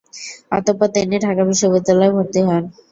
অতঃপর 0.51 0.87
তিনি 0.95 1.15
ঢাকা 1.25 1.43
বিশ্ববিদ্যালয়ে 1.49 2.15
ভর্তি 2.15 2.41
হন। 2.47 2.63